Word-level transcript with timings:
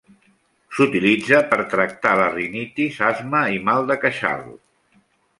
S'utilitza 0.75 1.41
per 1.51 1.59
tractar 1.73 2.13
la 2.19 2.29
rinitis, 2.37 2.97
asma 3.09 3.41
i 3.57 3.61
mal 3.69 3.85
de 3.91 3.99
queixal. 4.07 4.41